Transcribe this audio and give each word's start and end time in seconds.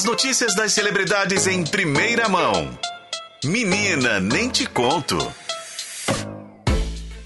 As 0.00 0.04
notícias 0.06 0.54
das 0.54 0.72
celebridades 0.72 1.46
em 1.46 1.62
primeira 1.62 2.26
mão. 2.26 2.70
Menina, 3.44 4.18
nem 4.18 4.48
te 4.48 4.64
conto. 4.64 5.18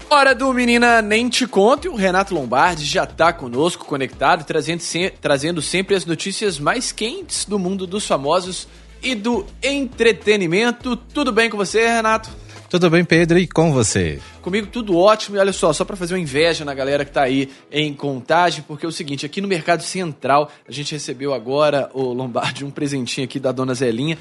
Hora 0.09 0.35
do 0.35 0.51
Menina 0.53 1.01
Nem 1.01 1.29
Te 1.29 1.47
Conto 1.47 1.85
e 1.85 1.89
o 1.89 1.95
Renato 1.95 2.35
Lombardi 2.35 2.83
já 2.83 3.05
tá 3.05 3.31
conosco, 3.31 3.85
conectado, 3.85 4.43
trazendo, 4.43 4.81
se- 4.81 5.09
trazendo 5.21 5.61
sempre 5.61 5.95
as 5.95 6.05
notícias 6.05 6.59
mais 6.59 6.91
quentes 6.91 7.45
do 7.45 7.57
mundo 7.57 7.87
dos 7.87 8.05
famosos 8.05 8.67
e 9.01 9.15
do 9.15 9.45
entretenimento. 9.63 10.97
Tudo 10.97 11.31
bem 11.31 11.49
com 11.49 11.55
você, 11.55 11.87
Renato? 11.87 12.29
Tudo 12.69 12.89
bem, 12.89 13.05
Pedro? 13.05 13.37
E 13.37 13.47
com 13.47 13.71
você? 13.71 14.19
Comigo 14.41 14.67
tudo 14.67 14.97
ótimo. 14.97 15.37
E 15.37 15.39
olha 15.39 15.53
só, 15.53 15.71
só 15.71 15.85
pra 15.85 15.95
fazer 15.95 16.13
uma 16.13 16.19
inveja 16.19 16.65
na 16.65 16.73
galera 16.73 17.05
que 17.05 17.11
tá 17.11 17.21
aí 17.21 17.49
em 17.71 17.93
contagem, 17.93 18.63
porque 18.67 18.85
é 18.85 18.89
o 18.89 18.91
seguinte, 18.91 19.25
aqui 19.25 19.39
no 19.39 19.47
Mercado 19.47 19.83
Central, 19.83 20.51
a 20.67 20.71
gente 20.71 20.91
recebeu 20.91 21.33
agora, 21.33 21.89
o 21.93 22.13
Lombardi, 22.13 22.65
um 22.65 22.71
presentinho 22.71 23.25
aqui 23.25 23.39
da 23.39 23.51
dona 23.51 23.73
Zelinha. 23.73 24.17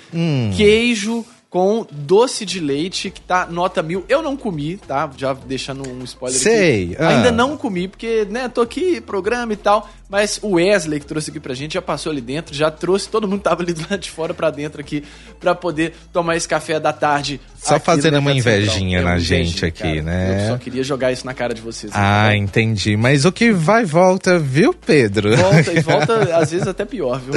Queijo 0.57 1.25
com 1.55 1.87
doce 1.89 2.45
de 2.45 2.59
leite, 2.59 3.11
que 3.11 3.21
tá 3.21 3.47
nota 3.49 3.81
mil. 3.81 4.05
Eu 4.09 4.21
não 4.23 4.37
comi, 4.37 4.77
tá? 4.77 5.09
Já 5.17 5.33
deixando 5.35 5.89
um 5.89 6.03
spoiler 6.03 6.37
Sei, 6.37 6.95
aqui. 6.95 6.97
ah. 6.99 7.09
Ainda 7.11 7.31
não 7.31 7.57
comi, 7.57 7.87
porque, 7.87 8.27
né, 8.29 8.49
tô 8.53 8.61
aqui, 8.61 9.01
programa 9.01 9.53
e 9.53 9.57
tal. 9.57 9.89
Mas 10.11 10.39
o 10.43 10.55
Wesley, 10.57 11.01
que 11.01 11.07
trouxe 11.07 11.31
aqui 11.31 11.41
pra 11.41 11.55
gente, 11.55 11.75
já 11.75 11.83
passou 11.83 12.13
ali 12.13 12.21
dentro, 12.21 12.55
já 12.55 12.71
trouxe, 12.71 13.09
todo 13.09 13.27
mundo 13.27 13.41
tava 13.41 13.63
ali 13.63 13.73
do 13.73 13.81
lado 13.83 13.99
de 13.99 14.11
fora 14.11 14.35
pra 14.35 14.51
dentro 14.51 14.81
aqui, 14.81 15.03
pra 15.41 15.55
poder 15.55 15.95
tomar 16.13 16.37
esse 16.37 16.47
café 16.47 16.79
da 16.79 16.93
tarde. 16.93 17.41
Só 17.57 17.81
fazendo 17.81 18.19
uma 18.19 18.35
Mercado 18.35 18.43
Central. 18.53 18.77
invejinha 18.77 18.99
É, 18.99 19.03
na 19.03 19.11
uma 19.13 19.19
gente 19.19 19.65
aqui, 19.65 19.83
cara. 19.83 20.03
né? 20.03 20.45
Eu 20.47 20.53
só 20.53 20.59
queria 20.59 20.83
jogar 20.83 21.11
isso 21.13 21.25
na 21.25 21.35
cara 21.35 21.55
de 21.55 21.63
vocês. 21.63 21.91
Ah, 21.95 22.35
entendi. 22.37 22.97
Mas 22.97 23.25
o 23.25 23.33
que 23.33 23.51
vai 23.53 23.83
e 23.83 23.87
volta, 23.87 24.39
viu, 24.39 24.75
Pedro? 24.75 25.35
Volta 25.37 25.73
e 25.73 25.81
volta, 25.81 26.37
às 26.37 26.51
vezes 26.51 26.67
até 26.69 26.85
pior, 26.85 27.19
viu? 27.21 27.35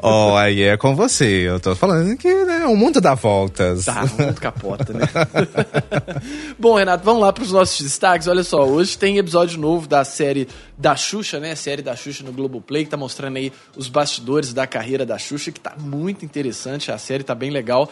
Ó, 0.00 0.36
aí 0.36 0.62
é 0.62 0.76
com 0.76 0.94
você. 0.94 1.24
Eu 1.26 1.58
tô 1.58 1.74
falando 1.74 2.16
que 2.16 2.32
né, 2.44 2.59
o 2.66 2.76
mundo 2.76 3.00
dá 3.00 3.14
voltas. 3.14 3.84
Tá, 3.84 4.04
muito 4.18 4.40
capota, 4.40 4.92
né? 4.92 5.06
Bom, 6.58 6.74
Renato, 6.74 7.04
vamos 7.04 7.22
lá 7.22 7.32
para 7.32 7.44
os 7.44 7.52
nossos 7.52 7.80
destaques. 7.80 8.26
Olha 8.26 8.42
só, 8.42 8.64
hoje 8.64 8.96
tem 8.96 9.18
episódio 9.18 9.58
novo 9.58 9.86
da 9.86 10.04
série 10.04 10.48
da 10.76 10.96
Xuxa, 10.96 11.38
né? 11.38 11.54
Série 11.54 11.82
da 11.82 11.94
Xuxa 11.94 12.24
no 12.24 12.32
Globoplay, 12.32 12.84
que 12.84 12.90
tá 12.90 12.96
mostrando 12.96 13.36
aí 13.36 13.52
os 13.76 13.88
bastidores 13.88 14.52
da 14.52 14.66
carreira 14.66 15.04
da 15.04 15.18
Xuxa, 15.18 15.52
que 15.52 15.60
tá 15.60 15.74
muito 15.78 16.24
interessante. 16.24 16.90
A 16.90 16.98
série 16.98 17.22
tá 17.22 17.34
bem 17.34 17.50
legal, 17.50 17.90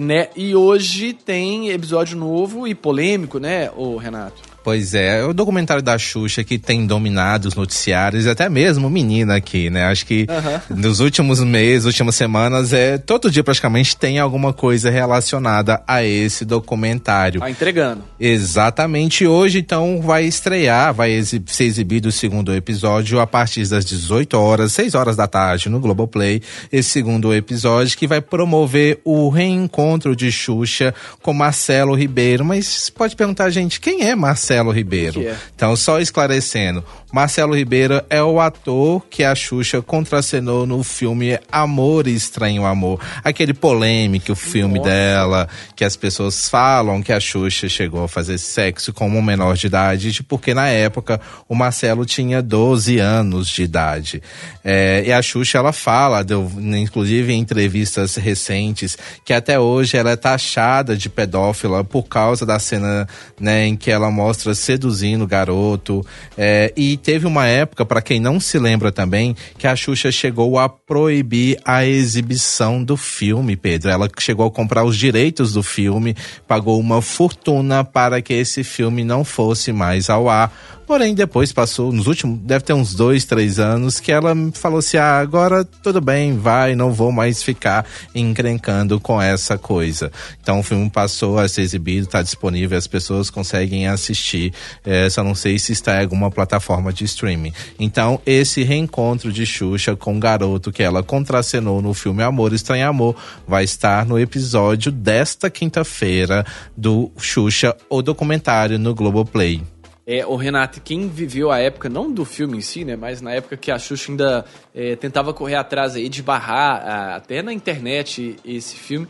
né? 0.00 0.28
E 0.36 0.54
hoje 0.54 1.12
tem 1.12 1.70
episódio 1.70 2.16
novo 2.16 2.66
e 2.66 2.74
polêmico, 2.74 3.38
né, 3.38 3.70
o 3.76 3.96
Renato? 3.96 4.57
Pois 4.64 4.92
é, 4.92 5.24
o 5.24 5.32
documentário 5.32 5.82
da 5.82 5.96
Xuxa 5.96 6.44
que 6.44 6.58
tem 6.58 6.86
dominado 6.86 7.48
os 7.48 7.54
noticiários, 7.54 8.26
até 8.26 8.48
mesmo 8.50 8.90
menina 8.90 9.36
aqui, 9.36 9.70
né? 9.70 9.84
Acho 9.86 10.04
que 10.04 10.26
Aham. 10.28 10.60
nos 10.76 11.00
últimos 11.00 11.40
meses, 11.42 11.86
últimas 11.86 12.14
semanas, 12.16 12.72
é 12.74 12.98
todo 12.98 13.30
dia 13.30 13.42
praticamente 13.42 13.96
tem 13.96 14.18
alguma 14.18 14.52
coisa 14.52 14.90
relacionada 14.90 15.82
a 15.86 16.04
esse 16.04 16.44
documentário. 16.44 17.40
Tá 17.40 17.48
entregando. 17.50 18.02
Exatamente. 18.20 19.26
Hoje, 19.26 19.60
então, 19.60 20.02
vai 20.02 20.24
estrear, 20.24 20.92
vai 20.92 21.12
exi- 21.12 21.42
ser 21.46 21.64
exibido 21.64 22.08
o 22.08 22.12
segundo 22.12 22.52
episódio 22.54 23.20
a 23.20 23.26
partir 23.26 23.66
das 23.68 23.84
18 23.86 24.34
horas, 24.36 24.72
6 24.72 24.94
horas 24.94 25.16
da 25.16 25.26
tarde, 25.26 25.68
no 25.70 25.80
Globoplay. 25.80 26.42
Esse 26.70 26.90
segundo 26.90 27.32
episódio 27.32 27.96
que 27.96 28.06
vai 28.06 28.20
promover 28.20 29.00
o 29.04 29.28
reencontro 29.30 30.14
de 30.14 30.30
Xuxa 30.30 30.94
com 31.22 31.32
Marcelo 31.32 31.94
Ribeiro. 31.94 32.44
Mas 32.44 32.90
pode 32.90 33.14
perguntar, 33.16 33.48
gente, 33.50 33.80
quem 33.80 34.02
é 34.02 34.14
Marcelo 34.14 34.57
Ribeiro? 34.72 35.20
Que 35.20 35.28
é? 35.28 35.36
Então, 35.54 35.74
só 35.76 36.00
esclarecendo. 36.00 36.84
Marcelo 37.10 37.56
Ribeiro 37.56 38.02
é 38.10 38.22
o 38.22 38.38
ator 38.38 39.02
que 39.08 39.24
a 39.24 39.34
Xuxa 39.34 39.80
contracenou 39.80 40.66
no 40.66 40.84
filme 40.84 41.38
Amor 41.50 42.06
e 42.06 42.14
Estranho 42.14 42.66
Amor. 42.66 43.00
Aquele 43.24 43.54
polêmico 43.54 44.34
filme 44.34 44.78
Nossa. 44.78 44.90
dela, 44.90 45.48
que 45.74 45.84
as 45.84 45.96
pessoas 45.96 46.48
falam 46.50 47.02
que 47.02 47.12
a 47.12 47.18
Xuxa 47.18 47.68
chegou 47.68 48.04
a 48.04 48.08
fazer 48.08 48.36
sexo 48.36 48.92
com 48.92 49.06
uma 49.06 49.22
menor 49.22 49.56
de 49.56 49.66
idade, 49.66 50.22
porque 50.22 50.52
na 50.52 50.68
época 50.68 51.18
o 51.48 51.54
Marcelo 51.54 52.04
tinha 52.04 52.42
12 52.42 52.98
anos 52.98 53.48
de 53.48 53.62
idade. 53.62 54.22
É, 54.62 55.02
e 55.06 55.12
a 55.12 55.22
Xuxa, 55.22 55.56
ela 55.56 55.72
fala, 55.72 56.22
deu, 56.22 56.50
inclusive 56.58 57.32
em 57.32 57.40
entrevistas 57.40 58.16
recentes, 58.16 58.98
que 59.24 59.32
até 59.32 59.58
hoje 59.58 59.96
ela 59.96 60.10
é 60.10 60.16
taxada 60.16 60.94
de 60.94 61.08
pedófila 61.08 61.82
por 61.82 62.02
causa 62.02 62.44
da 62.44 62.58
cena 62.58 63.08
né, 63.40 63.66
em 63.66 63.76
que 63.76 63.90
ela 63.90 64.10
mostra 64.10 64.37
seduzindo 64.54 65.24
o 65.24 65.26
garoto. 65.26 66.04
É, 66.36 66.72
e 66.76 66.96
teve 66.96 67.26
uma 67.26 67.46
época, 67.46 67.84
para 67.84 68.02
quem 68.02 68.20
não 68.20 68.38
se 68.38 68.58
lembra 68.58 68.92
também, 68.92 69.36
que 69.56 69.66
a 69.66 69.74
Xuxa 69.74 70.10
chegou 70.10 70.58
a 70.58 70.68
proibir 70.68 71.58
a 71.64 71.84
exibição 71.84 72.82
do 72.82 72.96
filme, 72.96 73.56
Pedro. 73.56 73.90
Ela 73.90 74.08
chegou 74.18 74.46
a 74.46 74.50
comprar 74.50 74.84
os 74.84 74.96
direitos 74.96 75.52
do 75.52 75.62
filme, 75.62 76.16
pagou 76.46 76.78
uma 76.78 77.02
fortuna 77.02 77.84
para 77.84 78.20
que 78.22 78.32
esse 78.34 78.62
filme 78.64 79.04
não 79.04 79.24
fosse 79.24 79.72
mais 79.72 80.08
ao 80.10 80.28
ar. 80.28 80.77
Porém, 80.88 81.14
depois 81.14 81.52
passou, 81.52 81.92
nos 81.92 82.06
últimos, 82.06 82.38
deve 82.38 82.64
ter 82.64 82.72
uns 82.72 82.94
dois, 82.94 83.26
três 83.26 83.58
anos, 83.58 84.00
que 84.00 84.10
ela 84.10 84.34
falou 84.54 84.78
assim: 84.78 84.96
ah, 84.96 85.18
agora 85.18 85.62
tudo 85.62 86.00
bem, 86.00 86.38
vai, 86.38 86.74
não 86.74 86.94
vou 86.94 87.12
mais 87.12 87.42
ficar 87.42 87.84
encrencando 88.14 88.98
com 88.98 89.20
essa 89.20 89.58
coisa. 89.58 90.10
Então 90.40 90.60
o 90.60 90.62
filme 90.62 90.88
passou 90.88 91.38
a 91.38 91.46
ser 91.46 91.60
exibido, 91.60 92.06
está 92.06 92.22
disponível, 92.22 92.78
as 92.78 92.86
pessoas 92.86 93.28
conseguem 93.28 93.86
assistir. 93.86 94.54
É, 94.82 95.10
só 95.10 95.22
não 95.22 95.34
sei 95.34 95.58
se 95.58 95.72
está 95.72 95.98
em 95.98 96.04
alguma 96.04 96.30
plataforma 96.30 96.90
de 96.90 97.04
streaming. 97.04 97.52
Então, 97.78 98.18
esse 98.24 98.62
reencontro 98.62 99.30
de 99.30 99.44
Xuxa 99.44 99.94
com 99.94 100.16
o 100.16 100.18
garoto 100.18 100.72
que 100.72 100.82
ela 100.82 101.02
contracenou 101.02 101.82
no 101.82 101.92
filme 101.92 102.22
Amor 102.22 102.54
Estranho 102.54 102.88
Amor 102.88 103.14
vai 103.46 103.62
estar 103.62 104.06
no 104.06 104.18
episódio 104.18 104.90
desta 104.90 105.50
quinta-feira 105.50 106.46
do 106.74 107.12
Xuxa, 107.18 107.76
o 107.90 108.00
documentário 108.00 108.78
no 108.78 108.94
Globoplay. 108.94 109.62
É, 110.10 110.24
o 110.24 110.36
Renato, 110.36 110.80
quem 110.80 111.06
viveu 111.06 111.50
a 111.52 111.58
época, 111.58 111.86
não 111.90 112.10
do 112.10 112.24
filme 112.24 112.56
em 112.56 112.60
si, 112.62 112.82
né, 112.82 112.96
mas 112.96 113.20
na 113.20 113.30
época 113.32 113.58
que 113.58 113.70
a 113.70 113.78
Xuxa 113.78 114.10
ainda 114.10 114.42
é, 114.74 114.96
tentava 114.96 115.34
correr 115.34 115.56
atrás 115.56 115.96
aí 115.96 116.08
de 116.08 116.22
barrar 116.22 116.82
a- 116.82 117.16
até 117.16 117.42
na 117.42 117.52
internet 117.52 118.36
esse 118.42 118.74
filme, 118.74 119.06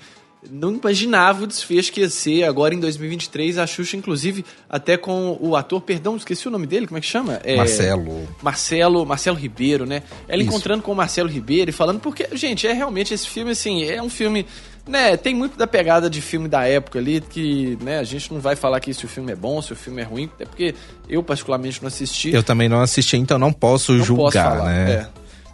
não 0.51 0.73
imaginava 0.75 1.45
o 1.45 1.47
desfecho 1.47 1.93
que 1.93 2.01
ia 2.01 2.09
ser 2.09 2.45
agora 2.45 2.75
em 2.75 2.81
2023. 2.81 3.59
A 3.59 3.67
Xuxa, 3.67 3.97
inclusive, 3.97 4.45
até 4.69 4.97
com 4.97 5.37
o 5.41 5.55
ator, 5.57 5.81
perdão, 5.81 6.17
esqueci 6.17 6.47
o 6.49 6.51
nome 6.51 6.67
dele, 6.67 6.87
como 6.87 6.99
é 6.99 7.01
que 7.01 7.07
chama? 7.07 7.41
É, 7.45 7.57
Marcelo. 7.57 8.29
Marcelo, 8.43 9.05
Marcelo 9.07 9.37
Ribeiro, 9.37 9.85
né? 9.87 10.03
Ela 10.29 10.41
Isso. 10.43 10.49
encontrando 10.51 10.83
com 10.83 10.93
o 10.93 10.97
Marcelo 10.97 11.29
Ribeiro 11.29 11.71
e 11.71 11.73
falando, 11.73 12.01
porque, 12.01 12.29
gente, 12.33 12.67
é 12.67 12.73
realmente 12.73 13.13
esse 13.15 13.29
filme, 13.29 13.51
assim, 13.51 13.85
é 13.85 14.01
um 14.01 14.09
filme, 14.09 14.47
né? 14.89 15.17
Tem 15.17 15.35
muito 15.35 15.57
da 15.57 15.67
pegada 15.67 16.09
de 16.09 16.21
filme 16.21 16.49
da 16.49 16.67
época 16.67 16.99
ali, 16.99 17.21
que, 17.21 17.79
né, 17.83 17.99
a 17.99 18.05
gente 18.05 18.33
não 18.33 18.41
vai 18.41 18.57
falar 18.57 18.81
que 18.81 18.93
se 18.95 19.05
o 19.05 19.09
filme 19.09 19.33
é 19.33 19.37
bom, 19.37 19.61
se 19.61 19.73
o 19.73 19.77
filme 19.77 20.01
é 20.01 20.05
ruim, 20.05 20.31
até 20.35 20.45
porque 20.47 20.75
eu, 21.09 21.23
particularmente, 21.23 21.81
não 21.83 21.89
assisti. 21.89 22.33
Eu 22.33 22.43
também 22.43 22.69
não 22.69 22.81
assisti, 22.81 23.17
então 23.17 23.39
não 23.39 23.53
posso 23.53 23.93
não 23.93 24.05
julgar, 24.05 24.25
posso 24.25 24.39
falar, 24.39 24.73
né? 24.73 24.93
é. 24.93 25.09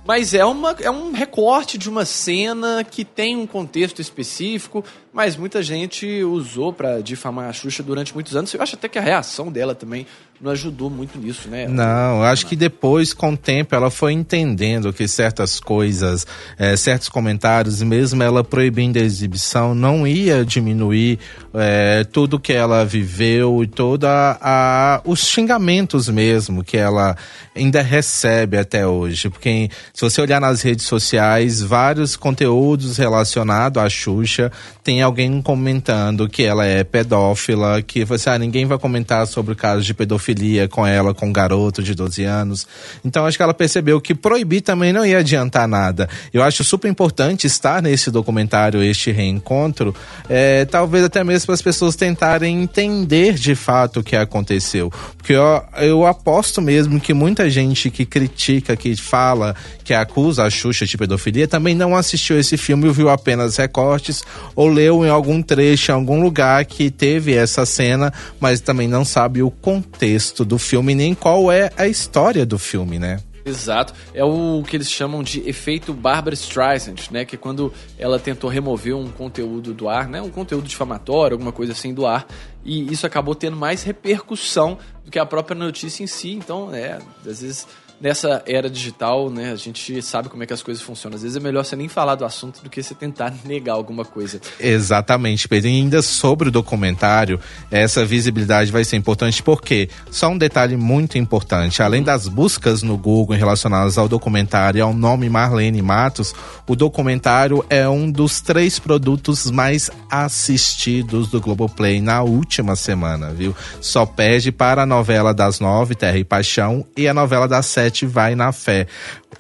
Mas 0.07 0.35
é, 0.35 0.45
uma, 0.45 0.77
é 0.81 0.91
um 0.91 1.13
recorte 1.13 1.79
de 1.79 1.89
uma 1.89 2.05
cena 2.05 2.85
que 2.85 3.05
tem 3.05 3.37
um 3.37 3.47
contexto 3.47 4.03
específico, 4.03 4.85
mas 5.15 5.37
muita 5.37 5.63
gente 5.63 6.25
usou 6.25 6.73
pra 6.73 7.01
difamar 7.01 7.49
a 7.49 7.53
Xuxa 7.53 7.85
durante 7.85 8.13
muitos 8.13 8.35
anos. 8.35 8.53
Eu 8.53 8.61
acho 8.61 8.75
até 8.75 8.89
que 8.89 8.99
a 8.99 9.01
reação 9.01 9.51
dela 9.51 9.73
também 9.73 10.05
não 10.41 10.51
ajudou 10.51 10.91
muito 10.91 11.17
nisso, 11.19 11.49
né? 11.49 11.69
Não, 11.69 12.19
eu 12.19 12.25
acho 12.25 12.47
que 12.47 12.57
depois, 12.57 13.15
com 13.15 13.33
o 13.33 13.37
tempo, 13.37 13.77
ela 13.77 13.91
foi 13.91 14.13
entendendo 14.13 14.93
que 14.93 15.07
certas 15.07 15.61
coisas, 15.61 16.27
eh, 16.59 16.77
certos 16.77 17.09
comentários, 17.09 17.81
mesmo 17.81 18.23
ela 18.25 18.43
proibindo 18.43 18.99
a 18.99 19.03
exibição, 19.03 19.73
não 19.73 20.05
ia 20.05 20.45
diminuir 20.45 21.21
eh, 21.55 22.05
tudo 22.13 22.41
que 22.41 22.53
ela 22.53 22.85
viveu 22.85 23.63
e 23.63 23.69
toda 23.69 24.37
a 24.41 25.01
os 25.05 25.21
xingamentos 25.21 26.09
mesmo 26.09 26.65
que 26.65 26.77
ela 26.77 27.17
ainda 27.55 27.81
recebe 27.81 28.59
até 28.59 28.85
hoje. 28.85 29.31
Porque 29.31 29.71
se 29.93 30.03
você 30.03 30.21
olhar 30.21 30.41
nas 30.41 30.61
redes 30.63 30.87
sociais, 30.87 31.63
vários 31.63 32.17
conteúdos 32.17 32.99
relacionados 32.99 33.81
à 33.81 33.89
Xuxa, 33.89 34.51
tem 34.83 35.04
alguém 35.05 35.41
comentando 35.43 36.29
que 36.29 36.43
ela 36.43 36.67
é 36.67 36.83
pedófila, 36.83 37.83
que 37.83 38.05
você, 38.05 38.31
ah, 38.31 38.39
ninguém 38.39 38.67
vai 38.67 38.79
comentar 38.79 39.27
sobre 39.27 39.53
o 39.53 39.57
caso 39.57 39.83
de 39.83 39.95
pedofilia 39.95 40.69
com 40.69 40.87
ela, 40.87 41.15
com 41.15 41.27
um 41.27 41.33
garoto 41.33 41.83
de 41.83 41.95
12 41.95 42.25
anos. 42.25 42.67
Então 43.05 43.27
acho 43.27 43.37
que 43.37 43.43
ela 43.43 43.55
percebeu 43.55 44.01
que 44.01 44.15
proibir 44.15 44.63
também 44.63 44.93
não 44.93 45.05
ia 45.05 45.19
adiantar 45.19 45.69
nada. 45.69 46.09
Eu 46.33 46.43
acho 46.43 46.65
super 46.65 46.89
importante 46.89 47.47
estar 47.47 47.83
nesse 47.83 48.11
documentário, 48.11 48.83
este 48.83 49.11
reencontro, 49.11 49.95
é, 50.29 50.65
talvez 50.65 51.05
até 51.05 51.23
mesmo 51.23 51.47
para 51.47 51.55
as 51.55 51.63
pessoas 51.63 51.95
tentarem 51.95 52.63
entender 52.63 53.35
de 53.35 53.55
fato 53.55 54.01
o 54.01 54.03
que 54.03 54.17
aconteceu. 54.17 54.91
Porque 55.17 55.33
eu, 55.33 55.63
eu 55.79 56.07
aposto 56.07 56.61
mesmo 56.61 57.01
que 57.01 57.13
muita 57.15 57.49
gente 57.51 57.91
que 57.91 58.05
critica, 58.05 58.77
que 58.77 58.97
fala, 58.97 59.55
que 59.83 59.93
acusa 59.93 60.45
a 60.45 60.51
Xuxa 60.51 60.87
de 60.87 60.97
pedofilia, 60.97 61.47
também 61.47 61.75
não 61.75 61.97
assistiu 61.97 62.39
esse 62.39 62.57
filme, 62.57 62.91
viu 62.91 63.09
apenas 63.09 63.57
recortes 63.57 64.23
ou 64.55 64.69
leu 64.69 64.94
em 65.03 65.09
algum 65.09 65.41
trecho, 65.41 65.91
em 65.91 65.95
algum 65.95 66.23
lugar 66.23 66.67
que 66.67 66.91
teve 66.91 67.33
essa 67.33 67.65
cena, 67.65 68.13
mas 68.39 68.61
também 68.61 68.87
não 68.87 69.03
sabe 69.03 69.43
o 69.43 69.51
contexto 69.51 70.45
do 70.45 70.59
filme, 70.59 70.95
nem 70.95 71.15
qual 71.15 71.51
é 71.51 71.71
a 71.79 71.87
história 71.87 72.45
do 72.45 72.59
filme, 72.59 72.99
né? 72.99 73.21
Exato. 73.47 73.93
É 74.15 74.25
o 74.25 74.63
que 74.67 74.77
eles 74.77 74.91
chamam 74.91 75.23
de 75.23 75.47
efeito 75.49 75.93
Barbara 75.93 76.35
Streisand, 76.35 77.11
né? 77.11 77.25
Que 77.25 77.37
é 77.37 77.39
quando 77.39 77.73
ela 77.99 78.19
tentou 78.19 78.49
remover 78.49 78.97
um 78.97 79.09
conteúdo 79.09 79.75
do 79.75 79.89
ar, 79.89 80.09
né? 80.09 80.23
Um 80.23 80.31
conteúdo 80.31 80.67
difamatório, 80.67 81.35
alguma 81.35 81.53
coisa 81.53 81.73
assim 81.73 81.93
do 81.93 82.07
ar. 82.07 82.27
E 82.65 82.91
isso 82.91 83.07
acabou 83.07 83.35
tendo 83.35 83.57
mais 83.57 83.83
repercussão 83.83 84.79
do 85.05 85.11
que 85.11 85.19
a 85.19 85.27
própria 85.27 85.55
notícia 85.55 86.03
em 86.03 86.07
si. 86.07 86.33
Então, 86.33 86.75
é, 86.75 86.99
às 87.21 87.43
vezes 87.43 87.67
nessa 88.05 88.43
era 88.47 88.69
digital, 88.69 89.31
né, 89.31 89.51
a 89.51 89.57
gente 89.57 90.03
sabe 90.03 90.29
como 90.29 90.43
é 90.43 90.47
que 90.47 90.53
as 90.53 90.63
coisas 90.63 90.83
funcionam. 90.83 91.17
Às 91.17 91.23
vezes 91.23 91.39
é 91.39 91.41
melhor 91.41 91.65
você 91.65 91.75
nem 91.75 91.89
falar 91.89 92.17
do 92.17 92.27
assunto 92.27 92.63
do 92.63 92.69
que 92.69 92.83
você 92.83 92.95
tentar 92.95 93.33
negar 93.47 93.73
alguma 93.73 94.05
coisa. 94.05 94.39
Exatamente, 94.61 95.49
Pedro. 95.49 95.71
E 95.71 95.73
ainda 95.73 96.03
sobre 96.03 96.51
o 96.51 96.53
documentário, 96.53 97.41
essa 97.71 98.05
visibilidade 98.05 98.71
vai 98.71 98.85
ser 98.85 98.99
importante 98.99 99.43
porque, 99.43 99.89
só 100.11 100.29
um 100.29 100.37
detalhe 100.37 100.77
muito 100.77 101.17
importante, 101.17 101.83
além 101.83 102.03
das 102.03 102.29
buscas 102.29 102.83
no 102.83 102.99
Google 102.99 103.37
relacionadas 103.37 103.97
ao 103.97 104.07
documentário 104.07 104.79
e 104.79 104.83
ao 104.83 104.93
nome 104.93 105.31
Marlene 105.31 105.81
Matos, 105.81 106.35
o 106.67 106.77
documentário 106.77 107.65
é 107.71 107.89
um 107.89 108.11
dos 108.11 108.43
três 108.43 108.79
produtos 108.79 109.51
mais 109.51 109.91
assistidos 110.11 111.29
do 111.29 111.41
Globoplay 111.41 112.03
na 112.03 112.23
última 112.23 112.77
semana, 112.77 113.31
viu? 113.31 113.57
Só 113.81 114.05
perde 114.05 114.53
para 114.53 114.83
a 114.83 114.87
novela 114.87 115.33
das 115.33 115.59
nove, 115.59 115.95
Terra 115.95 116.19
e 116.19 116.25
Paixão, 116.25 116.85
e 116.95 117.09
a 117.09 117.15
novela 117.15 117.49
das 117.49 117.65
sete, 117.65 117.94
Vai 118.03 118.35
na 118.35 118.51
Fé. 118.53 118.87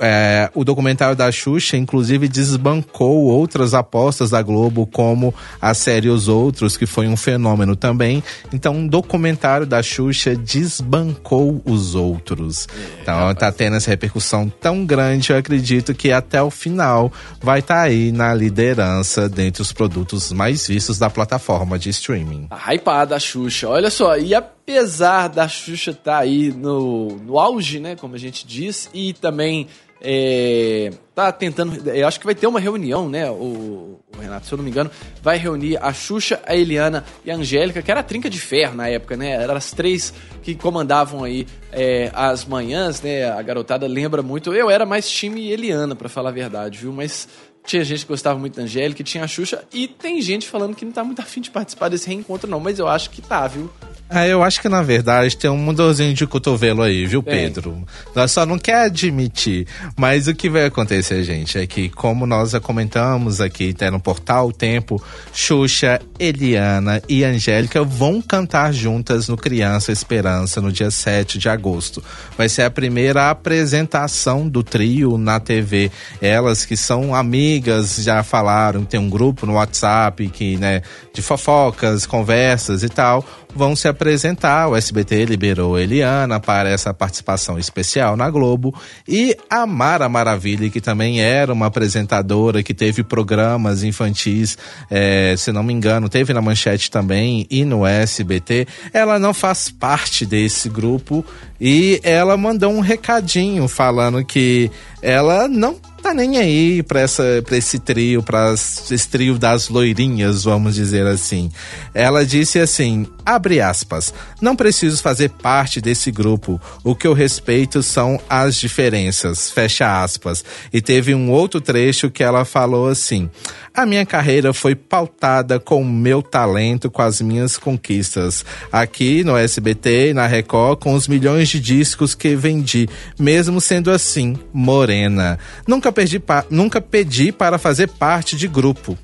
É, 0.00 0.50
o 0.54 0.64
documentário 0.64 1.16
da 1.16 1.30
Xuxa, 1.30 1.76
inclusive, 1.76 2.28
desbancou 2.28 3.24
outras 3.24 3.74
apostas 3.74 4.30
da 4.30 4.42
Globo, 4.42 4.86
como 4.86 5.34
a 5.60 5.74
série 5.74 6.08
Os 6.08 6.28
Outros, 6.28 6.76
que 6.76 6.86
foi 6.86 7.06
um 7.08 7.16
fenômeno 7.16 7.76
também. 7.76 8.22
Então, 8.52 8.74
um 8.74 8.86
documentário 8.86 9.66
da 9.66 9.82
Xuxa 9.82 10.34
desbancou 10.36 11.62
os 11.64 11.94
outros. 11.94 12.66
É, 12.68 13.02
então, 13.02 13.14
rapaz. 13.14 13.38
tá 13.38 13.52
tendo 13.52 13.76
essa 13.76 13.90
repercussão 13.90 14.48
tão 14.48 14.84
grande, 14.84 15.30
eu 15.30 15.36
acredito 15.36 15.94
que 15.94 16.12
até 16.12 16.42
o 16.42 16.50
final 16.50 17.12
vai 17.40 17.60
estar 17.60 17.74
tá 17.74 17.82
aí 17.82 18.12
na 18.12 18.34
liderança 18.34 19.28
dentre 19.28 19.62
os 19.62 19.72
produtos 19.72 20.32
mais 20.32 20.66
vistos 20.66 20.98
da 20.98 21.10
plataforma 21.10 21.78
de 21.78 21.90
streaming. 21.90 22.46
A 22.50 22.74
hypada 22.74 23.16
a 23.16 23.20
Xuxa. 23.20 23.68
Olha 23.68 23.90
só, 23.90 24.16
e 24.16 24.34
apesar 24.34 25.28
da 25.28 25.46
Xuxa 25.48 25.90
estar 25.90 26.12
tá 26.12 26.18
aí 26.18 26.52
no, 26.52 27.16
no 27.16 27.38
auge, 27.38 27.78
né, 27.80 27.96
como 27.96 28.14
a 28.14 28.18
gente 28.18 28.46
diz, 28.46 28.88
e 28.94 29.12
também 29.12 29.68
é, 30.06 30.90
tá 31.14 31.32
tentando. 31.32 31.88
Eu 31.88 32.06
acho 32.06 32.20
que 32.20 32.26
vai 32.26 32.34
ter 32.34 32.46
uma 32.46 32.60
reunião, 32.60 33.08
né? 33.08 33.30
O, 33.30 33.98
o, 34.14 34.20
Renato, 34.20 34.46
se 34.46 34.52
eu 34.52 34.58
não 34.58 34.64
me 34.64 34.70
engano, 34.70 34.90
vai 35.22 35.38
reunir 35.38 35.78
a 35.78 35.94
Xuxa, 35.94 36.42
a 36.46 36.54
Eliana 36.54 37.06
e 37.24 37.30
a 37.30 37.36
Angélica, 37.36 37.80
que 37.80 37.90
era 37.90 38.00
a 38.00 38.02
trinca 38.02 38.28
de 38.28 38.38
ferro 38.38 38.76
na 38.76 38.86
época, 38.86 39.16
né? 39.16 39.30
Eram 39.30 39.56
as 39.56 39.70
três 39.72 40.12
que 40.42 40.54
comandavam 40.54 41.24
aí 41.24 41.46
é, 41.72 42.10
as 42.12 42.44
manhãs, 42.44 43.00
né? 43.00 43.30
A 43.30 43.40
garotada 43.40 43.86
lembra 43.86 44.22
muito. 44.22 44.52
Eu 44.52 44.68
era 44.68 44.84
mais 44.84 45.08
time 45.08 45.50
Eliana, 45.50 45.96
para 45.96 46.10
falar 46.10 46.28
a 46.28 46.32
verdade, 46.32 46.78
viu? 46.78 46.92
Mas 46.92 47.26
tinha 47.66 47.84
gente 47.84 48.02
que 48.02 48.08
gostava 48.08 48.38
muito 48.38 48.56
da 48.56 48.62
Angélica, 48.62 49.02
tinha 49.02 49.24
a 49.24 49.28
Xuxa, 49.28 49.64
e 49.72 49.88
tem 49.88 50.20
gente 50.20 50.48
falando 50.48 50.74
que 50.74 50.84
não 50.84 50.92
tá 50.92 51.02
muito 51.02 51.20
afim 51.20 51.40
de 51.40 51.50
participar 51.50 51.88
desse 51.88 52.06
reencontro, 52.08 52.48
não, 52.48 52.60
mas 52.60 52.78
eu 52.78 52.88
acho 52.88 53.10
que 53.10 53.22
tá, 53.22 53.46
viu? 53.46 53.70
Ah, 54.08 54.26
eu 54.28 54.42
acho 54.42 54.60
que 54.60 54.68
na 54.68 54.82
verdade 54.82 55.36
tem 55.36 55.50
um 55.50 55.56
mudorzinho 55.56 56.12
de 56.12 56.26
cotovelo 56.26 56.82
aí, 56.82 57.06
viu, 57.06 57.22
Pedro? 57.22 57.84
Nós 58.14 58.30
só 58.30 58.44
não 58.44 58.58
quer 58.58 58.84
admitir. 58.84 59.66
Mas 59.96 60.28
o 60.28 60.34
que 60.34 60.48
vai 60.50 60.66
acontecer, 60.66 61.24
gente, 61.24 61.58
é 61.58 61.66
que, 61.66 61.88
como 61.88 62.26
nós 62.26 62.50
já 62.50 62.60
comentamos 62.60 63.40
aqui, 63.40 63.70
até 63.70 63.90
no 63.90 63.98
portal 63.98 64.52
Tempo, 64.52 65.02
Xuxa, 65.32 66.00
Eliana 66.18 67.02
e 67.08 67.24
Angélica 67.24 67.82
vão 67.82 68.20
cantar 68.20 68.72
juntas 68.72 69.26
no 69.26 69.38
Criança 69.38 69.90
Esperança 69.90 70.60
no 70.60 70.70
dia 70.70 70.90
7 70.90 71.38
de 71.38 71.48
agosto. 71.48 72.04
Vai 72.36 72.48
ser 72.48 72.62
a 72.62 72.70
primeira 72.70 73.30
apresentação 73.30 74.46
do 74.46 74.62
trio 74.62 75.16
na 75.16 75.40
TV. 75.40 75.90
Elas 76.20 76.66
que 76.66 76.76
são 76.76 77.14
amigas, 77.14 77.53
já 77.98 78.22
falaram, 78.22 78.84
tem 78.84 78.98
um 78.98 79.10
grupo 79.10 79.46
no 79.46 79.54
WhatsApp 79.54 80.28
que, 80.28 80.56
né, 80.56 80.82
de 81.12 81.20
fofocas, 81.22 82.06
conversas 82.06 82.82
e 82.82 82.88
tal 82.88 83.24
vão 83.54 83.76
se 83.76 83.86
apresentar. 83.86 84.68
O 84.68 84.76
SBT 84.76 85.24
liberou 85.26 85.78
Eliana 85.78 86.40
para 86.40 86.68
essa 86.68 86.92
participação 86.92 87.58
especial 87.58 88.16
na 88.16 88.28
Globo 88.28 88.74
e 89.06 89.36
a 89.48 89.66
Mara 89.66 90.08
Maravilha, 90.08 90.68
que 90.68 90.80
também 90.80 91.20
era 91.20 91.52
uma 91.52 91.66
apresentadora 91.66 92.62
que 92.62 92.74
teve 92.74 93.04
programas 93.04 93.84
infantis, 93.84 94.58
é, 94.90 95.34
se 95.36 95.52
não 95.52 95.62
me 95.62 95.72
engano, 95.72 96.08
teve 96.08 96.32
na 96.32 96.42
Manchete 96.42 96.90
também 96.90 97.46
e 97.50 97.64
no 97.64 97.86
SBT. 97.86 98.66
Ela 98.92 99.18
não 99.18 99.32
faz 99.32 99.70
parte 99.70 100.26
desse 100.26 100.68
grupo 100.68 101.24
e 101.60 102.00
ela 102.02 102.36
mandou 102.36 102.72
um 102.72 102.80
recadinho 102.80 103.68
falando 103.68 104.24
que 104.24 104.70
ela 105.00 105.46
não 105.48 105.76
tá 106.04 106.12
nem 106.12 106.36
aí 106.36 106.82
pra, 106.82 107.00
essa, 107.00 107.42
pra 107.42 107.56
esse 107.56 107.78
trio, 107.78 108.22
pra 108.22 108.52
esse 108.52 109.08
trio 109.08 109.38
das 109.38 109.70
loirinhas, 109.70 110.44
vamos 110.44 110.74
dizer 110.74 111.06
assim. 111.06 111.50
Ela 111.94 112.26
disse 112.26 112.58
assim, 112.58 113.06
abre 113.24 113.58
aspas, 113.58 114.12
não 114.38 114.54
preciso 114.54 115.02
fazer 115.02 115.30
parte 115.30 115.80
desse 115.80 116.10
grupo, 116.10 116.60
o 116.84 116.94
que 116.94 117.06
eu 117.06 117.14
respeito 117.14 117.82
são 117.82 118.20
as 118.28 118.56
diferenças, 118.56 119.50
fecha 119.50 120.04
aspas. 120.04 120.44
E 120.70 120.82
teve 120.82 121.14
um 121.14 121.30
outro 121.30 121.58
trecho 121.58 122.10
que 122.10 122.22
ela 122.22 122.44
falou 122.44 122.86
assim, 122.86 123.30
a 123.72 123.86
minha 123.86 124.04
carreira 124.04 124.52
foi 124.52 124.74
pautada 124.74 125.58
com 125.58 125.80
o 125.80 125.88
meu 125.88 126.22
talento, 126.22 126.90
com 126.90 127.00
as 127.00 127.22
minhas 127.22 127.56
conquistas. 127.56 128.44
Aqui 128.70 129.24
no 129.24 129.38
SBT 129.38 130.12
na 130.12 130.26
Record, 130.26 130.80
com 130.80 130.92
os 130.92 131.08
milhões 131.08 131.48
de 131.48 131.58
discos 131.58 132.14
que 132.14 132.36
vendi, 132.36 132.88
mesmo 133.18 133.58
sendo 133.58 133.90
assim, 133.90 134.36
morena. 134.52 135.38
Nunca, 135.66 135.93
perdi 135.94 136.22
nunca 136.50 136.80
pedi 136.80 137.32
para 137.32 137.58
fazer 137.58 137.88
parte 137.88 138.36
de 138.36 138.46
grupo. 138.48 138.98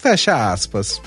Fecha 0.00 0.52
aspas. 0.52 1.00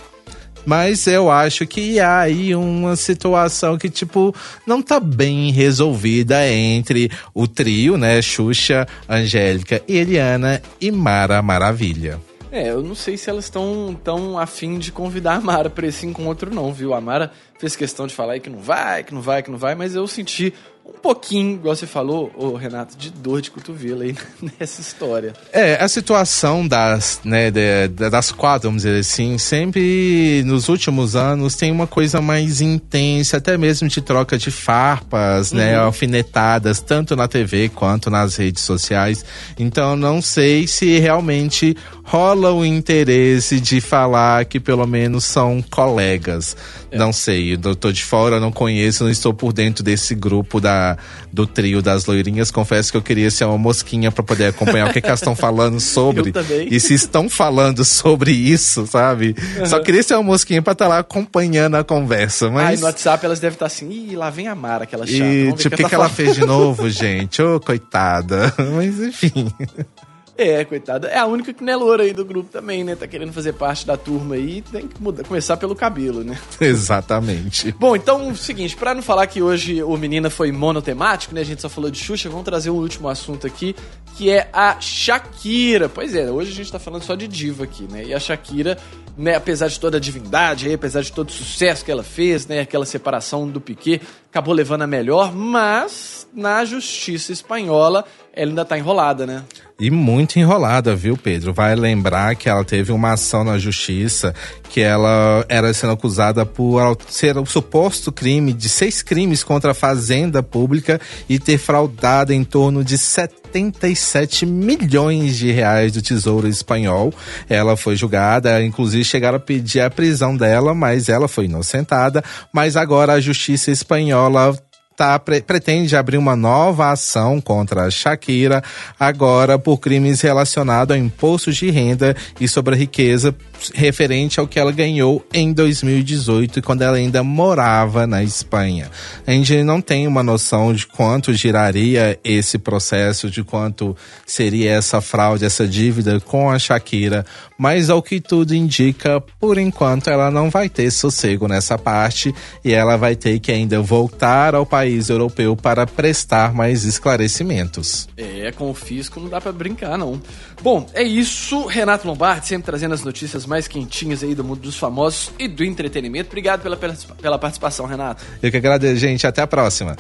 Mas 0.66 1.08
eu 1.08 1.32
acho 1.32 1.66
que 1.66 2.00
há 2.00 2.20
aí 2.20 2.54
uma 2.54 2.96
situação 2.96 3.78
que, 3.78 3.90
tipo, 3.90 4.36
não 4.68 4.82
tá 4.82 5.00
bem 5.00 5.52
resolvida 5.52 6.48
entre 6.48 7.10
o 7.34 7.48
trio, 7.48 7.98
né? 7.98 8.22
Xuxa, 8.22 8.88
Angélica, 9.08 9.82
Eliana 9.88 10.62
e 10.80 10.92
Mara 10.92 11.42
Maravilha. 11.42 12.20
É, 12.52 12.70
eu 12.72 12.82
não 12.82 12.96
sei 12.96 13.16
se 13.16 13.30
elas 13.30 13.46
estão 13.46 13.98
tão 14.04 14.38
afim 14.38 14.80
de 14.80 14.92
convidar 14.92 15.36
a 15.36 15.42
Mara 15.42 15.70
para 15.70 15.88
esse 15.88 16.06
encontro, 16.06 16.54
não, 16.54 16.74
viu? 16.74 16.94
A 16.94 17.02
Mara 17.02 17.32
fez 17.60 17.76
questão 17.76 18.08
de 18.08 18.16
falar 18.16 18.34
aí 18.34 18.40
que 18.40 18.50
não 18.50 18.60
vai, 18.60 19.04
que 19.04 19.14
não 19.14 19.22
vai, 19.22 19.44
que 19.44 19.52
não 19.52 19.58
vai, 19.58 19.76
mas 19.76 19.94
eu 19.94 20.08
senti 20.08 20.54
um 20.90 21.00
pouquinho, 21.02 21.56
igual 21.56 21.76
você 21.76 21.86
falou, 21.86 22.32
ô 22.36 22.56
Renato, 22.56 22.98
de 22.98 23.12
dor 23.12 23.42
de 23.42 23.52
cotovelo 23.52 24.02
aí 24.02 24.16
nessa 24.60 24.82
história. 24.82 25.34
É, 25.54 25.76
a 25.76 25.88
situação 25.88 26.68
das, 26.68 27.22
né, 27.24 27.52
de, 27.52 27.88
das 28.10 28.32
quatro, 28.32 28.70
vamos 28.70 28.84
dizer 28.84 29.00
assim, 29.00 29.38
sempre 29.38 30.42
nos 30.46 30.68
últimos 30.68 31.16
anos 31.16 31.56
tem 31.56 31.72
uma 31.72 31.86
coisa 31.86 32.22
mais 32.22 32.60
intensa, 32.60 33.38
até 33.38 33.58
mesmo 33.58 33.88
de 33.88 34.02
troca 34.02 34.38
de 34.38 34.50
farpas, 34.50 35.52
né, 35.52 35.66
uhum. 35.66 35.72
né, 35.72 35.78
alfinetadas, 35.78 36.82
tanto 36.82 37.16
na 37.16 37.28
TV 37.28 37.70
quanto 37.70 38.10
nas 38.10 38.36
redes 38.36 38.64
sociais. 38.64 39.24
Então, 39.58 39.96
não 39.96 40.22
sei 40.22 40.68
se 40.68 40.98
realmente 40.98 41.78
rola 42.04 42.52
o 42.52 42.66
interesse 42.66 43.60
de 43.60 43.80
falar 43.80 44.44
que 44.46 44.60
pelo 44.60 44.88
menos 44.88 45.26
são 45.26 45.64
colegas. 45.70 46.58
É. 46.92 46.98
Não 46.98 47.14
sei, 47.14 47.49
eu 47.52 47.76
tô 47.76 47.92
de 47.92 48.04
fora, 48.04 48.40
não 48.40 48.52
conheço, 48.52 49.04
não 49.04 49.12
estou 49.12 49.34
por 49.34 49.54
dentro 49.54 49.84
desse 49.84 50.14
grupo 50.14 50.60
da, 50.60 50.98
do 51.32 51.48
trio 51.48 51.82
das 51.82 52.06
loirinhas. 52.06 52.52
Confesso 52.52 52.92
que 52.92 52.98
eu 52.98 53.02
queria 53.02 53.32
ser 53.32 53.46
uma 53.46 53.58
mosquinha 53.58 54.12
para 54.12 54.24
poder 54.24 54.48
acompanhar 54.48 54.90
o 54.90 54.94
que, 54.94 55.02
que 55.02 55.08
elas 55.08 55.20
estão 55.20 55.36
falando 55.36 55.80
sobre. 55.80 56.34
E 56.70 56.80
se 56.80 56.94
estão 56.94 57.30
falando 57.30 57.84
sobre 57.86 58.32
isso, 58.32 58.86
sabe? 58.88 59.36
Uhum. 59.58 59.66
Só 59.66 59.80
queria 59.80 60.04
ser 60.04 60.16
uma 60.16 60.24
mosquinha 60.24 60.62
pra 60.62 60.74
estar 60.74 60.86
tá 60.86 60.90
lá 60.90 61.00
acompanhando 61.00 61.76
a 61.76 61.84
conversa. 61.84 62.50
Mas... 62.50 62.70
Aí 62.70 62.78
no 62.78 62.86
WhatsApp 62.86 63.26
elas 63.26 63.40
devem 63.40 63.56
estar 63.56 63.66
assim, 63.66 63.90
ih, 63.90 64.16
lá 64.16 64.30
vem 64.30 64.48
a 64.48 64.56
Mara, 64.56 64.84
aquela 64.84 65.06
chata. 65.06 65.24
E, 65.24 65.54
tipo, 65.54 65.68
o 65.68 65.78
que, 65.78 65.84
que, 65.84 65.90
que 65.90 65.96
ela 65.96 66.10
fez 66.10 66.36
de 66.36 66.46
novo, 66.46 66.90
gente? 66.90 67.42
Ô, 67.42 67.56
oh, 67.56 67.60
coitada. 67.60 68.54
Mas 68.76 69.00
enfim. 69.00 69.52
É, 70.40 70.64
coitada. 70.64 71.10
É 71.10 71.18
a 71.18 71.26
única 71.26 71.54
que 71.54 71.62
não 71.62 71.74
é 71.74 71.76
loura 71.76 72.04
aí 72.04 72.14
do 72.14 72.24
grupo 72.24 72.50
também, 72.50 72.82
né? 72.82 72.96
Tá 72.96 73.06
querendo 73.06 73.34
fazer 73.34 73.52
parte 73.52 73.86
da 73.86 73.98
turma 73.98 74.36
aí, 74.36 74.62
tem 74.62 74.88
que 74.88 75.04
mudar, 75.04 75.26
começar 75.26 75.58
pelo 75.58 75.76
cabelo, 75.76 76.24
né? 76.24 76.40
Exatamente. 76.62 77.74
Bom, 77.74 77.94
então, 77.94 78.34
seguinte, 78.34 78.78
para 78.78 78.96
não 78.96 79.02
falar 79.02 79.28
que 79.28 79.42
hoje 79.42 79.84
o 79.84 79.98
Menina 79.98 80.30
foi 80.30 80.50
monotemático, 80.54 81.36
né? 81.36 81.42
A 81.42 81.44
gente 81.44 81.62
só 81.62 81.68
falou 81.68 81.92
de 81.92 82.00
Xuxa, 82.00 82.30
vamos 82.30 82.46
trazer 82.46 82.70
um 82.70 82.78
último 82.78 83.10
assunto 83.10 83.46
aqui, 83.46 83.76
que 84.16 84.30
é 84.30 84.50
a 84.54 84.80
Shakira. 84.80 85.90
Pois 85.90 86.16
é, 86.16 86.32
hoje 86.32 86.54
a 86.54 86.56
gente 86.56 86.72
tá 86.72 86.80
falando 86.80 87.04
só 87.04 87.16
de 87.16 87.28
diva 87.28 87.66
aqui, 87.66 87.84
né? 87.92 88.06
E 88.06 88.14
a 88.14 88.20
Shakira, 88.20 88.78
né, 89.18 89.36
apesar 89.36 89.68
de 89.68 89.78
toda 89.78 89.98
a 89.98 90.00
divindade, 90.00 90.68
aí, 90.68 90.74
apesar 90.74 91.02
de 91.02 91.12
todo 91.12 91.28
o 91.28 91.34
sucesso 91.34 91.84
que 91.84 91.92
ela 91.92 92.04
fez, 92.04 92.48
né? 92.48 92.62
Aquela 92.62 92.86
separação 92.86 93.46
do 93.46 93.60
Piquet, 93.60 94.00
acabou 94.30 94.54
levando 94.54 94.84
a 94.84 94.88
melhor, 94.88 95.36
mas 95.36 96.26
na 96.34 96.64
justiça 96.64 97.34
espanhola 97.34 98.06
ela 98.32 98.52
ainda 98.52 98.64
tá 98.64 98.78
enrolada, 98.78 99.28
né? 99.28 99.44
E 99.80 99.90
muito 99.90 100.38
enrolada, 100.38 100.94
viu, 100.94 101.16
Pedro? 101.16 101.54
Vai 101.54 101.74
lembrar 101.74 102.36
que 102.36 102.50
ela 102.50 102.66
teve 102.66 102.92
uma 102.92 103.14
ação 103.14 103.46
na 103.46 103.58
justiça 103.58 104.36
que 104.70 104.82
ela 104.82 105.46
era 105.48 105.74
sendo 105.74 105.94
acusada 105.94 106.46
por 106.46 106.98
ser 107.08 107.38
o 107.38 107.46
suposto 107.46 108.12
crime 108.12 108.52
de 108.52 108.68
seis 108.68 109.02
crimes 109.02 109.44
contra 109.44 109.72
a 109.72 109.74
fazenda 109.74 110.44
pública 110.44 111.00
e 111.30 111.40
ter 111.40 111.58
fraudado 111.58 112.34
em 112.34 112.44
torno 112.44 112.84
de 112.84 112.98
77 112.98 114.46
milhões 114.46 115.38
de 115.38 115.50
reais 115.52 115.94
do 115.94 116.02
Tesouro 116.02 116.48
Espanhol. 116.48 117.14
Ela 117.50 117.78
foi 117.78 117.96
julgada, 117.96 118.62
inclusive 118.62 119.06
chegaram 119.06 119.38
a 119.38 119.40
pedir 119.42 119.80
a 119.80 119.90
prisão 119.90 120.36
dela, 120.36 120.74
mas 120.74 121.08
ela 121.10 121.28
foi 121.28 121.46
inocentada. 121.46 122.24
Mas 122.54 122.76
agora 122.76 123.14
a 123.14 123.22
justiça 123.22 123.72
espanhola 123.72 124.56
tá, 125.00 125.18
pre 125.18 125.42
pretende 125.42 125.96
abrir 125.96 126.18
uma 126.18 126.36
nova 126.36 126.92
ação 126.92 127.40
contra 127.40 127.90
Shakira, 127.90 128.62
agora 129.00 129.58
por 129.58 129.78
crimes 129.78 130.20
relacionados 130.20 130.94
a 130.94 131.00
impostos 131.00 131.56
de 131.56 131.72
renda 131.72 132.14
e 132.38 132.50
sobre 132.50 132.76
a 132.76 132.78
riqueza 132.78 133.34
referente 133.74 134.40
ao 134.40 134.48
que 134.48 134.60
ela 134.60 134.72
ganhou 134.72 135.26
em 135.34 135.54
2018, 135.54 136.62
quando 136.62 136.82
ela 136.82 136.98
ainda 136.98 137.24
morava 137.24 138.06
na 138.06 138.22
Espanha. 138.24 138.90
A 139.26 139.32
gente 139.32 139.64
não 139.64 139.80
tem 139.80 140.06
uma 140.06 140.22
noção 140.22 140.74
de 140.74 140.86
quanto 140.86 141.34
giraria 141.34 142.20
esse 142.22 142.58
processo, 142.58 143.30
de 143.30 143.44
quanto 143.44 143.96
seria 144.26 144.72
essa 144.72 145.00
fraude, 145.00 145.46
essa 145.46 145.66
dívida 145.66 146.20
com 146.20 146.50
a 146.50 146.60
Shakira, 146.60 147.26
mas 147.58 147.90
ao 147.90 148.02
que 148.02 148.20
tudo 148.20 148.54
indica, 148.54 149.22
por 149.40 149.58
enquanto 149.58 150.10
ela 150.10 150.30
não 150.30 150.50
vai 150.50 150.68
ter 150.68 150.92
sossego 150.92 151.48
nessa 151.48 151.78
parte 151.78 152.34
e 152.64 152.74
ela 152.74 152.98
vai 152.98 153.16
ter 153.16 153.40
que 153.40 153.52
ainda 153.52 153.82
voltar 153.82 154.56
ao 154.56 154.66
país 154.90 155.10
europeu 155.10 155.56
para 155.56 155.86
prestar 155.86 156.54
mais 156.54 156.84
esclarecimentos. 156.84 158.08
É, 158.18 158.52
com 158.52 158.72
o 158.72 158.74
fisco 158.74 159.20
não 159.20 159.30
dá 159.30 159.40
para 159.40 159.52
brincar 159.52 159.98
não. 159.98 160.20
Bom, 160.62 160.90
é 160.94 161.04
isso. 161.04 161.66
Renato 161.68 162.08
Lombardi 162.08 162.48
sempre 162.48 162.66
trazendo 162.66 162.94
as 162.94 163.04
notícias 163.04 163.46
mais 163.46 163.68
quentinhas 163.68 164.24
aí 164.24 164.34
do 164.34 164.44
mundo 164.44 164.62
dos 164.62 164.78
famosos 164.78 165.32
e 165.38 165.48
do 165.48 165.64
entretenimento. 165.64 166.30
Obrigado 166.30 166.62
pela, 166.62 166.78
pela 166.78 167.38
participação, 167.38 167.86
Renato. 167.86 168.24
Eu 168.42 168.50
que 168.50 168.58
agradeço, 168.58 168.98
gente. 168.98 169.28
Até 169.28 169.42
a 169.42 169.48
próxima. 169.48 169.96